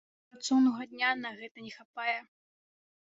[0.27, 2.19] Але і працоўнага дня на гэта не хапае.